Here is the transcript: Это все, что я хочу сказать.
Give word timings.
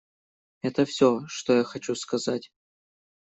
Это 0.63 0.85
все, 0.85 1.27
что 1.27 1.53
я 1.57 1.63
хочу 1.63 1.93
сказать. 1.93 2.49